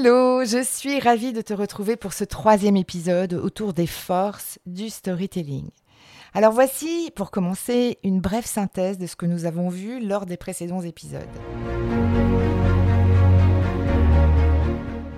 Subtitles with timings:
[0.00, 4.90] Hello, je suis ravie de te retrouver pour ce troisième épisode autour des forces du
[4.90, 5.70] storytelling.
[6.34, 10.36] Alors voici, pour commencer, une brève synthèse de ce que nous avons vu lors des
[10.36, 11.26] précédents épisodes.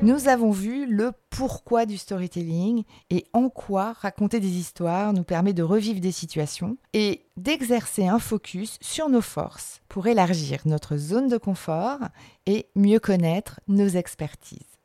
[0.03, 5.53] Nous avons vu le pourquoi du storytelling et en quoi raconter des histoires nous permet
[5.53, 11.29] de revivre des situations et d'exercer un focus sur nos forces pour élargir notre zone
[11.29, 11.99] de confort
[12.47, 14.79] et mieux connaître nos expertises.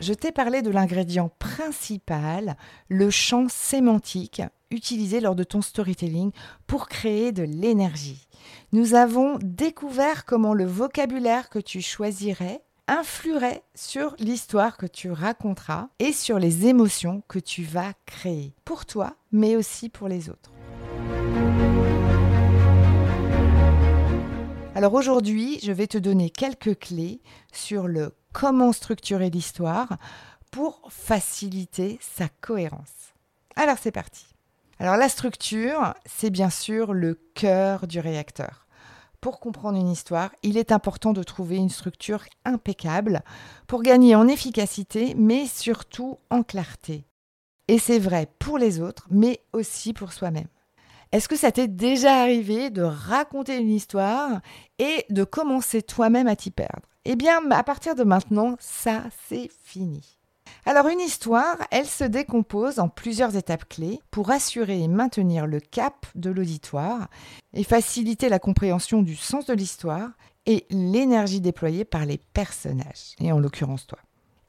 [0.00, 2.56] Je t'ai parlé de l'ingrédient principal,
[2.88, 4.40] le champ sémantique
[4.72, 6.32] utilisé lors de ton storytelling
[6.66, 8.28] pour créer de l'énergie
[8.72, 15.88] nous avons découvert comment le vocabulaire que tu choisirais influerait sur l'histoire que tu raconteras
[15.98, 20.50] et sur les émotions que tu vas créer, pour toi, mais aussi pour les autres.
[24.74, 27.20] Alors aujourd'hui, je vais te donner quelques clés
[27.52, 29.98] sur le comment structurer l'histoire
[30.50, 33.12] pour faciliter sa cohérence.
[33.54, 34.31] Alors c'est parti.
[34.82, 38.66] Alors la structure, c'est bien sûr le cœur du réacteur.
[39.20, 43.22] Pour comprendre une histoire, il est important de trouver une structure impeccable
[43.68, 47.04] pour gagner en efficacité, mais surtout en clarté.
[47.68, 50.48] Et c'est vrai pour les autres, mais aussi pour soi-même.
[51.12, 54.40] Est-ce que ça t'est déjà arrivé de raconter une histoire
[54.80, 56.88] et de commencer toi-même à t'y perdre?
[57.04, 60.18] Eh bien, à partir de maintenant, ça, c'est fini.
[60.64, 65.58] Alors une histoire, elle se décompose en plusieurs étapes clés pour assurer et maintenir le
[65.58, 67.08] cap de l'auditoire
[67.52, 70.10] et faciliter la compréhension du sens de l'histoire
[70.46, 73.98] et l'énergie déployée par les personnages, et en l'occurrence toi.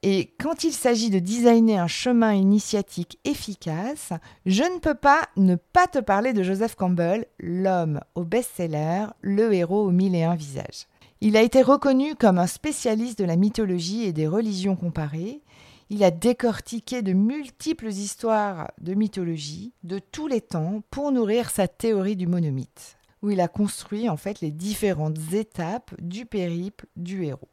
[0.06, 4.10] Et quand il s'agit de designer un chemin initiatique efficace,
[4.46, 9.52] je ne peux pas ne pas te parler de Joseph Campbell, l'homme au best-seller, le
[9.52, 10.86] héros aux mille et un visages.
[11.22, 15.40] Il a été reconnu comme un spécialiste de la mythologie et des religions comparées,
[15.90, 21.68] il a décortiqué de multiples histoires de mythologie de tous les temps pour nourrir sa
[21.68, 27.24] théorie du monomythe, où il a construit en fait les différentes étapes du périple du
[27.24, 27.48] héros.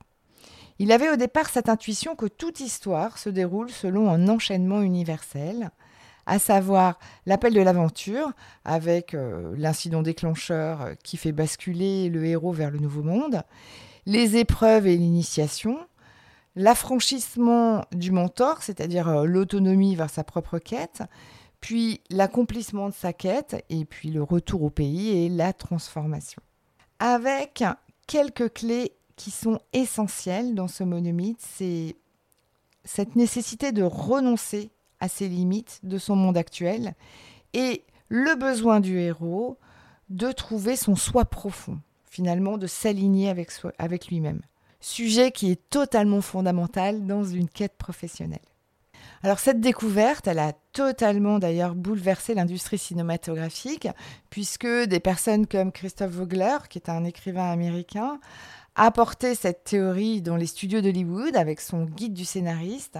[0.79, 5.69] Il avait au départ cette intuition que toute histoire se déroule selon un enchaînement universel,
[6.25, 8.31] à savoir l'appel de l'aventure,
[8.65, 13.43] avec euh, l'incident déclencheur qui fait basculer le héros vers le nouveau monde,
[14.05, 15.77] les épreuves et l'initiation,
[16.55, 21.03] l'affranchissement du mentor, c'est-à-dire euh, l'autonomie vers sa propre quête,
[21.59, 26.41] puis l'accomplissement de sa quête, et puis le retour au pays et la transformation.
[26.99, 27.63] Avec
[28.07, 31.95] quelques clés qui sont essentielles dans ce monomythe, c'est
[32.83, 36.95] cette nécessité de renoncer à ses limites de son monde actuel
[37.53, 39.57] et le besoin du héros
[40.09, 44.41] de trouver son soi profond, finalement de s'aligner avec, avec lui-même
[44.81, 48.39] sujet qui est totalement fondamental dans une quête professionnelle.
[49.23, 53.87] Alors cette découverte, elle a totalement d'ailleurs bouleversé l'industrie cinématographique,
[54.31, 58.19] puisque des personnes comme Christophe Vogler, qui est un écrivain américain,
[58.75, 62.97] a porté cette théorie dans les studios d'Hollywood avec son guide du scénariste.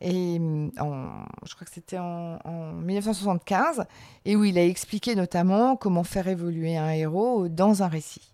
[0.00, 3.84] Et je crois que c'était en, en, 1975,
[4.26, 8.32] et où il a expliqué notamment comment faire évoluer un héros dans un récit.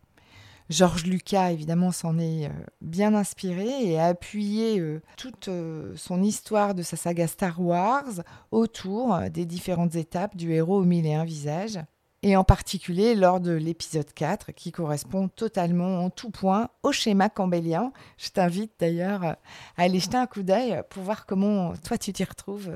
[0.70, 6.22] Georges Lucas, évidemment, s'en est euh, bien inspiré et a appuyé euh, toute euh, son
[6.22, 11.14] histoire de sa saga Star Wars autour des différentes étapes du héros aux mille et
[11.14, 11.78] un visages,
[12.22, 17.28] et en particulier lors de l'épisode 4, qui correspond totalement en tout point au schéma
[17.28, 17.92] campbellien.
[18.16, 19.36] Je t'invite d'ailleurs à
[19.76, 22.72] aller jeter un coup d'œil pour voir comment toi tu t'y retrouves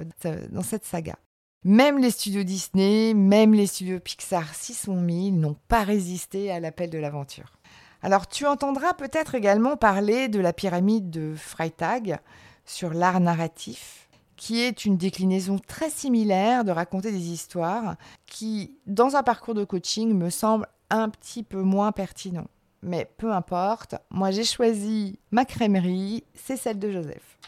[0.51, 1.17] dans cette saga.
[1.65, 6.91] Même les studios Disney, même les studios Pixar 600 000 n'ont pas résisté à l'appel
[6.91, 7.58] de l'aventure.
[8.03, 12.21] Alors tu entendras peut-être également parler de la pyramide de Freytag
[12.65, 17.97] sur l'art narratif, qui est une déclinaison très similaire de raconter des histoires
[18.27, 22.47] qui, dans un parcours de coaching, me semble un petit peu moins pertinent.
[22.83, 27.39] Mais peu importe, moi j'ai choisi ma crèmerie, c'est celle de Joseph.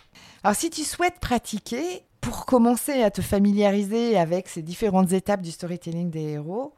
[0.43, 5.50] Alors si tu souhaites pratiquer, pour commencer à te familiariser avec ces différentes étapes du
[5.50, 6.75] storytelling des héros,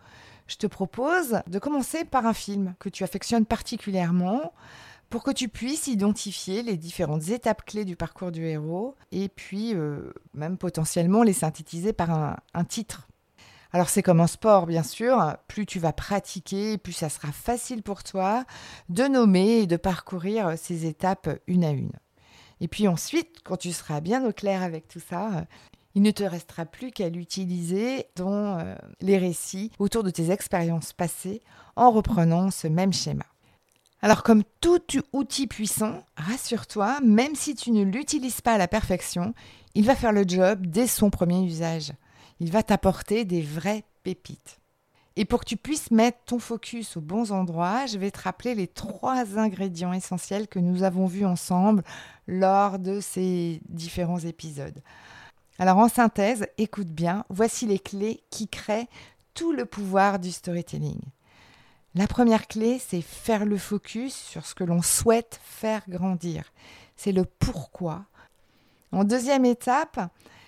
[0.53, 4.53] je te propose de commencer par un film que tu affectionnes particulièrement
[5.09, 9.75] pour que tu puisses identifier les différentes étapes clés du parcours du héros et puis
[9.75, 13.09] euh, même potentiellement les synthétiser par un, un titre.
[13.73, 17.83] Alors c'est comme un sport bien sûr, plus tu vas pratiquer, plus ça sera facile
[17.83, 18.45] pour toi
[18.91, 21.93] de nommer et de parcourir ces étapes une à une.
[22.61, 25.47] Et puis ensuite, quand tu seras bien au clair avec tout ça,
[25.95, 30.93] il ne te restera plus qu'à l'utiliser dans euh, les récits autour de tes expériences
[30.93, 31.43] passées
[31.77, 33.25] en reprenant ce même schéma.
[34.01, 34.81] Alors comme tout
[35.13, 39.33] outil puissant, rassure-toi, même si tu ne l'utilises pas à la perfection,
[39.75, 41.93] il va faire le job dès son premier usage.
[42.41, 44.59] Il va t'apporter des vraies pépites.
[45.15, 48.55] Et pour que tu puisses mettre ton focus aux bons endroits, je vais te rappeler
[48.55, 51.85] les trois ingrédients essentiels que nous avons vus ensemble
[52.27, 54.83] lors de ces différents épisodes.
[55.63, 58.89] Alors en synthèse, écoute bien, voici les clés qui créent
[59.33, 60.99] tout le pouvoir du storytelling.
[61.95, 66.53] La première clé, c'est faire le focus sur ce que l'on souhaite faire grandir.
[66.97, 68.07] C'est le pourquoi.
[68.91, 70.01] En deuxième étape,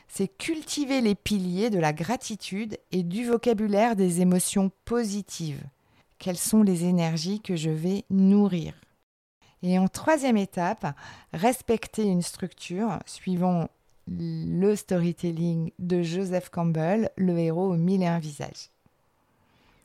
[0.09, 5.63] c'est cultiver les piliers de la gratitude et du vocabulaire des émotions positives.
[6.19, 8.75] Quelles sont les énergies que je vais nourrir?
[9.63, 10.93] Et en troisième étape,
[11.33, 13.69] respecter une structure suivant
[14.09, 18.71] le storytelling de Joseph Campbell, le héros aux mille et un visages.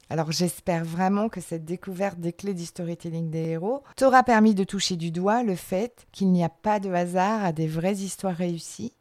[0.10, 4.63] Alors j'espère vraiment que cette découverte des clés du storytelling des héros t'aura permis de
[4.63, 8.36] toucher du doigt le fait qu'il n'y a pas de hasard à des vraies histoires
[8.36, 8.94] réussies,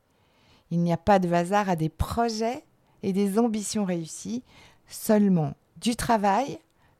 [0.70, 2.64] il n'y a pas de hasard à des projets
[3.02, 4.42] et des ambitions réussies,
[4.86, 6.58] seulement du travail,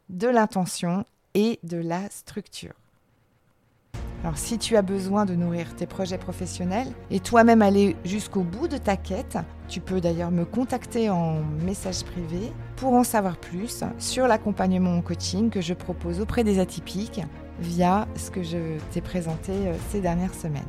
[0.09, 1.05] de l'intention
[1.35, 2.75] et de la structure.
[4.25, 8.67] Alors si tu as besoin de nourrir tes projets professionnels et toi-même aller jusqu'au bout
[8.67, 9.39] de ta quête,
[9.69, 15.03] tu peux d'ailleurs me contacter en message privé pour en savoir plus sur l'accompagnement en
[15.03, 17.21] coaching que je propose auprès des atypiques
[17.61, 20.63] via ce que je t'ai présenté euh, ces dernières semaines.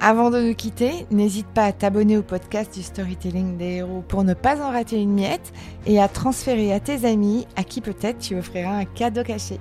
[0.00, 4.22] Avant de nous quitter, n'hésite pas à t'abonner au podcast du Storytelling des héros pour
[4.24, 5.52] ne pas en rater une miette
[5.86, 9.58] et à transférer à tes amis à qui peut-être tu offriras un cadeau caché.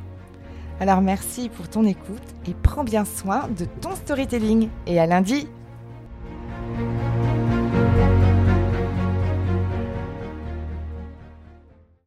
[0.80, 4.70] Alors merci pour ton écoute et prends bien soin de ton storytelling.
[4.88, 5.48] Et à lundi